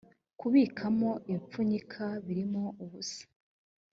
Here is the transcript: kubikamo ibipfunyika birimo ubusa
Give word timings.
kubikamo 0.39 1.09
ibipfunyika 1.29 2.05
birimo 2.25 2.63
ubusa 2.83 3.23